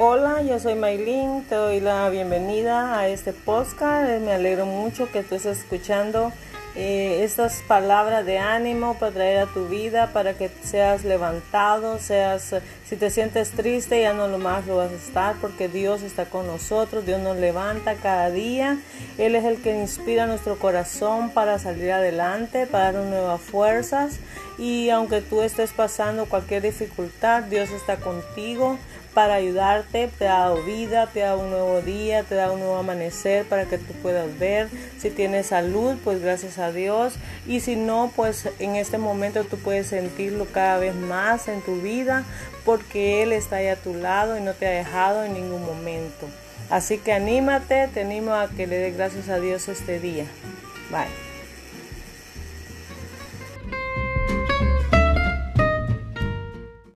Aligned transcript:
Hola, 0.00 0.42
yo 0.42 0.60
soy 0.60 0.76
Maylin, 0.76 1.42
te 1.48 1.56
doy 1.56 1.80
la 1.80 2.08
bienvenida 2.08 3.00
a 3.00 3.08
este 3.08 3.32
podcast. 3.32 4.22
Me 4.22 4.32
alegro 4.32 4.64
mucho 4.64 5.10
que 5.10 5.18
estés 5.18 5.44
escuchando 5.44 6.30
eh, 6.74 7.24
estas 7.24 7.62
palabras 7.66 8.24
de 8.24 8.38
ánimo 8.38 8.94
para 8.94 9.12
traer 9.12 9.38
a 9.38 9.46
tu 9.46 9.68
vida, 9.68 10.10
para 10.12 10.34
que 10.34 10.50
seas 10.62 11.04
levantado, 11.04 11.98
seas, 11.98 12.54
si 12.86 12.96
te 12.96 13.10
sientes 13.10 13.50
triste, 13.50 14.00
ya 14.00 14.12
no 14.12 14.28
lo 14.28 14.38
más 14.38 14.66
lo 14.66 14.76
vas 14.76 14.92
a 14.92 14.94
estar, 14.94 15.36
porque 15.40 15.68
Dios 15.68 16.02
está 16.02 16.26
con 16.26 16.46
nosotros, 16.46 17.04
Dios 17.06 17.20
nos 17.20 17.36
levanta 17.36 17.94
cada 17.94 18.30
día, 18.30 18.78
Él 19.16 19.34
es 19.34 19.44
el 19.44 19.60
que 19.60 19.76
inspira 19.76 20.26
nuestro 20.26 20.58
corazón 20.58 21.30
para 21.30 21.58
salir 21.58 21.92
adelante, 21.92 22.66
para 22.66 22.92
dar 22.92 23.04
nuevas 23.04 23.40
fuerzas, 23.40 24.18
y 24.58 24.90
aunque 24.90 25.20
tú 25.20 25.42
estés 25.42 25.72
pasando 25.72 26.26
cualquier 26.26 26.62
dificultad, 26.62 27.44
Dios 27.44 27.70
está 27.70 27.96
contigo 27.96 28.78
para 29.18 29.34
ayudarte, 29.34 30.08
te 30.16 30.28
ha 30.28 30.40
dado 30.40 30.62
vida, 30.62 31.08
te 31.08 31.20
da 31.20 31.34
un 31.34 31.50
nuevo 31.50 31.80
día, 31.80 32.22
te 32.22 32.36
da 32.36 32.52
un 32.52 32.60
nuevo 32.60 32.76
amanecer 32.76 33.44
para 33.46 33.64
que 33.64 33.76
tú 33.76 33.92
puedas 33.94 34.38
ver. 34.38 34.68
Si 35.00 35.10
tienes 35.10 35.46
salud, 35.46 35.96
pues 36.04 36.22
a 36.58 36.72
Dios. 36.72 37.14
Y 37.46 37.60
si 37.60 37.76
no, 37.76 38.12
pues 38.14 38.48
en 38.58 38.76
este 38.76 38.98
momento 38.98 39.44
tú 39.44 39.58
puedes 39.58 39.88
sentirlo 39.88 40.46
cada 40.46 40.78
vez 40.78 40.94
más 40.94 41.48
en 41.48 41.62
tu 41.62 41.80
vida 41.80 42.24
porque 42.64 43.22
Él 43.22 43.32
está 43.32 43.56
ahí 43.56 43.68
a 43.68 43.76
tu 43.76 43.94
lado 43.94 44.36
y 44.36 44.40
no 44.40 44.54
te 44.54 44.66
ha 44.66 44.70
dejado 44.70 45.24
en 45.24 45.34
ningún 45.34 45.64
momento. 45.64 46.28
Así 46.70 46.98
que 46.98 47.12
anímate, 47.12 47.88
te 47.88 48.02
animo 48.02 48.34
a 48.34 48.48
que 48.48 48.66
le 48.66 48.76
des 48.78 48.96
gracias 48.96 49.28
a 49.28 49.40
Dios 49.40 49.68
este 49.68 50.00
día. 50.00 50.26
Bye. 50.90 51.37